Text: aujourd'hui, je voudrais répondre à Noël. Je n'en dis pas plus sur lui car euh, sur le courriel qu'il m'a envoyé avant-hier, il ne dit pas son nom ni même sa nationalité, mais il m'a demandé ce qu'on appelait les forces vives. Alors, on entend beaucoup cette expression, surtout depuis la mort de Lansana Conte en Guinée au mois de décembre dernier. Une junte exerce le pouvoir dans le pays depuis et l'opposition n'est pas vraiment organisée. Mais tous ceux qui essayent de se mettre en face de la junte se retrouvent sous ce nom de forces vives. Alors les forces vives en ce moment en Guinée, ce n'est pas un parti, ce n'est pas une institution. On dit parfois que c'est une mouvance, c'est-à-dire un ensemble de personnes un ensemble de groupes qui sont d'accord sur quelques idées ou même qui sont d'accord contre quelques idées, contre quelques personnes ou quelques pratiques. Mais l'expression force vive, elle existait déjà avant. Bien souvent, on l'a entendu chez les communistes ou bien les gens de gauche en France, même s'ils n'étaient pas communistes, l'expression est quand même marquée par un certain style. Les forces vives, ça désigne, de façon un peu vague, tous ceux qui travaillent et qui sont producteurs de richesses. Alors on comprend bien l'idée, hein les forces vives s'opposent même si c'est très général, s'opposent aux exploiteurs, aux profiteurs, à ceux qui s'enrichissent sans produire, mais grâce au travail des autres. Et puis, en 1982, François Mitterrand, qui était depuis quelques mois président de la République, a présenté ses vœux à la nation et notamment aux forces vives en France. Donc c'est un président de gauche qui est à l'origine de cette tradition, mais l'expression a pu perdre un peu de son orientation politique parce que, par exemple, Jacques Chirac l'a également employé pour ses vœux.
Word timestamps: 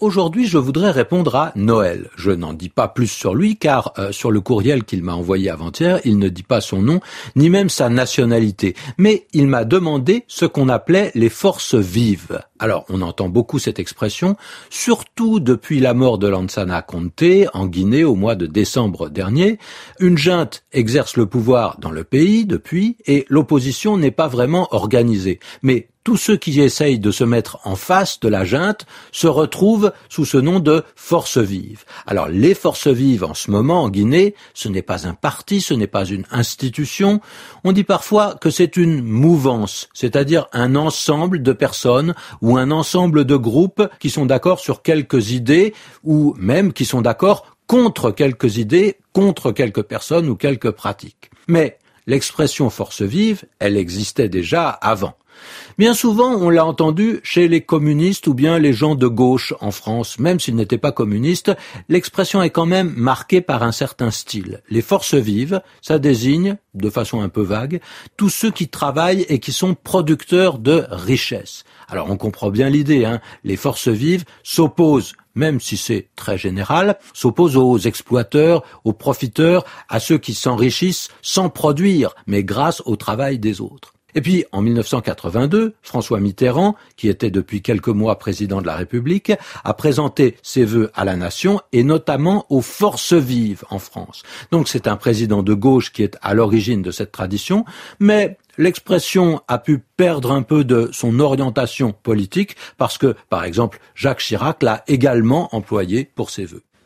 aujourd'hui, 0.00 0.46
je 0.46 0.58
voudrais 0.58 0.90
répondre 0.90 1.34
à 1.34 1.52
Noël. 1.56 2.10
Je 2.16 2.30
n'en 2.30 2.52
dis 2.52 2.68
pas 2.68 2.88
plus 2.88 3.06
sur 3.06 3.34
lui 3.34 3.56
car 3.56 3.92
euh, 3.98 4.12
sur 4.12 4.30
le 4.30 4.40
courriel 4.40 4.84
qu'il 4.84 5.02
m'a 5.02 5.14
envoyé 5.14 5.50
avant-hier, 5.50 6.00
il 6.04 6.18
ne 6.18 6.28
dit 6.28 6.42
pas 6.42 6.60
son 6.60 6.82
nom 6.82 7.00
ni 7.36 7.50
même 7.50 7.68
sa 7.68 7.88
nationalité, 7.88 8.74
mais 8.98 9.26
il 9.32 9.46
m'a 9.46 9.64
demandé 9.64 10.24
ce 10.28 10.44
qu'on 10.44 10.68
appelait 10.68 11.12
les 11.14 11.28
forces 11.28 11.74
vives. 11.74 12.40
Alors, 12.62 12.84
on 12.90 13.00
entend 13.00 13.30
beaucoup 13.30 13.58
cette 13.58 13.78
expression, 13.78 14.36
surtout 14.68 15.40
depuis 15.40 15.80
la 15.80 15.94
mort 15.94 16.18
de 16.18 16.28
Lansana 16.28 16.82
Conte 16.82 17.24
en 17.54 17.66
Guinée 17.66 18.04
au 18.04 18.14
mois 18.14 18.34
de 18.34 18.44
décembre 18.44 19.08
dernier. 19.08 19.58
Une 19.98 20.18
junte 20.18 20.62
exerce 20.72 21.16
le 21.16 21.24
pouvoir 21.24 21.78
dans 21.80 21.90
le 21.90 22.04
pays 22.04 22.44
depuis 22.44 22.98
et 23.06 23.24
l'opposition 23.30 23.96
n'est 23.96 24.10
pas 24.10 24.28
vraiment 24.28 24.68
organisée. 24.72 25.40
Mais 25.62 25.88
tous 26.02 26.16
ceux 26.16 26.36
qui 26.36 26.60
essayent 26.60 26.98
de 26.98 27.10
se 27.10 27.24
mettre 27.24 27.58
en 27.64 27.76
face 27.76 28.20
de 28.20 28.28
la 28.28 28.44
junte 28.44 28.86
se 29.12 29.26
retrouvent 29.26 29.92
sous 30.08 30.24
ce 30.24 30.38
nom 30.38 30.58
de 30.58 30.82
forces 30.96 31.38
vives. 31.38 31.84
Alors 32.06 32.28
les 32.28 32.54
forces 32.54 32.88
vives 32.88 33.22
en 33.22 33.34
ce 33.34 33.50
moment 33.50 33.82
en 33.82 33.90
Guinée, 33.90 34.34
ce 34.54 34.68
n'est 34.68 34.82
pas 34.82 35.06
un 35.06 35.12
parti, 35.12 35.60
ce 35.60 35.74
n'est 35.74 35.86
pas 35.86 36.06
une 36.06 36.24
institution. 36.30 37.20
On 37.64 37.72
dit 37.72 37.84
parfois 37.84 38.34
que 38.40 38.48
c'est 38.48 38.78
une 38.78 39.02
mouvance, 39.02 39.88
c'est-à-dire 39.92 40.46
un 40.52 40.74
ensemble 40.74 41.42
de 41.42 41.52
personnes 41.52 42.14
un 42.56 42.70
ensemble 42.70 43.24
de 43.24 43.36
groupes 43.36 43.88
qui 43.98 44.10
sont 44.10 44.26
d'accord 44.26 44.60
sur 44.60 44.82
quelques 44.82 45.30
idées 45.30 45.74
ou 46.04 46.34
même 46.38 46.72
qui 46.72 46.84
sont 46.84 47.02
d'accord 47.02 47.56
contre 47.66 48.10
quelques 48.10 48.56
idées, 48.56 48.96
contre 49.12 49.52
quelques 49.52 49.82
personnes 49.82 50.28
ou 50.28 50.36
quelques 50.36 50.72
pratiques. 50.72 51.30
Mais 51.46 51.78
l'expression 52.06 52.70
force 52.70 53.02
vive, 53.02 53.44
elle 53.58 53.76
existait 53.76 54.28
déjà 54.28 54.68
avant. 54.68 55.14
Bien 55.78 55.94
souvent, 55.94 56.34
on 56.34 56.50
l'a 56.50 56.66
entendu 56.66 57.20
chez 57.22 57.48
les 57.48 57.62
communistes 57.62 58.26
ou 58.26 58.34
bien 58.34 58.58
les 58.58 58.72
gens 58.72 58.94
de 58.94 59.06
gauche 59.06 59.54
en 59.60 59.70
France, 59.70 60.18
même 60.18 60.38
s'ils 60.38 60.56
n'étaient 60.56 60.78
pas 60.78 60.92
communistes, 60.92 61.52
l'expression 61.88 62.42
est 62.42 62.50
quand 62.50 62.66
même 62.66 62.92
marquée 62.96 63.40
par 63.40 63.62
un 63.62 63.72
certain 63.72 64.10
style. 64.10 64.62
Les 64.68 64.82
forces 64.82 65.14
vives, 65.14 65.62
ça 65.80 65.98
désigne, 65.98 66.56
de 66.74 66.90
façon 66.90 67.22
un 67.22 67.28
peu 67.28 67.42
vague, 67.42 67.80
tous 68.16 68.28
ceux 68.28 68.50
qui 68.50 68.68
travaillent 68.68 69.26
et 69.28 69.38
qui 69.38 69.52
sont 69.52 69.74
producteurs 69.74 70.58
de 70.58 70.84
richesses. 70.90 71.64
Alors 71.88 72.10
on 72.10 72.16
comprend 72.16 72.50
bien 72.50 72.68
l'idée, 72.68 73.04
hein 73.04 73.20
les 73.44 73.56
forces 73.56 73.88
vives 73.88 74.24
s'opposent 74.42 75.14
même 75.36 75.60
si 75.60 75.76
c'est 75.76 76.08
très 76.16 76.36
général, 76.36 76.98
s'opposent 77.14 77.56
aux 77.56 77.78
exploiteurs, 77.78 78.62
aux 78.84 78.92
profiteurs, 78.92 79.64
à 79.88 80.00
ceux 80.00 80.18
qui 80.18 80.34
s'enrichissent 80.34 81.08
sans 81.22 81.48
produire, 81.48 82.14
mais 82.26 82.42
grâce 82.44 82.82
au 82.84 82.96
travail 82.96 83.38
des 83.38 83.60
autres. 83.60 83.94
Et 84.14 84.20
puis, 84.20 84.44
en 84.52 84.62
1982, 84.62 85.74
François 85.82 86.20
Mitterrand, 86.20 86.76
qui 86.96 87.08
était 87.08 87.30
depuis 87.30 87.62
quelques 87.62 87.88
mois 87.88 88.18
président 88.18 88.60
de 88.60 88.66
la 88.66 88.76
République, 88.76 89.32
a 89.64 89.74
présenté 89.74 90.36
ses 90.42 90.64
vœux 90.64 90.90
à 90.94 91.04
la 91.04 91.16
nation 91.16 91.60
et 91.72 91.82
notamment 91.82 92.46
aux 92.48 92.60
forces 92.60 93.12
vives 93.12 93.64
en 93.70 93.78
France. 93.78 94.22
Donc 94.50 94.68
c'est 94.68 94.86
un 94.86 94.96
président 94.96 95.42
de 95.42 95.54
gauche 95.54 95.92
qui 95.92 96.02
est 96.02 96.16
à 96.22 96.34
l'origine 96.34 96.82
de 96.82 96.90
cette 96.90 97.12
tradition, 97.12 97.64
mais 97.98 98.38
l'expression 98.58 99.40
a 99.48 99.58
pu 99.58 99.82
perdre 99.96 100.32
un 100.32 100.42
peu 100.42 100.64
de 100.64 100.90
son 100.92 101.20
orientation 101.20 101.92
politique 101.92 102.56
parce 102.76 102.98
que, 102.98 103.14
par 103.28 103.44
exemple, 103.44 103.80
Jacques 103.94 104.20
Chirac 104.20 104.62
l'a 104.62 104.84
également 104.86 105.54
employé 105.54 106.10
pour 106.14 106.30
ses 106.30 106.44
vœux. 106.44 106.62